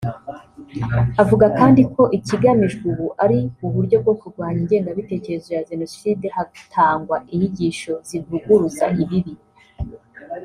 [1.21, 8.85] Avuga kandi ko ikigamijwe ubu ari uburyo bwo kurwanya ingengabitekerezo ya jenoside hatangwa inyigisho zivuguruza
[9.03, 9.33] ibibi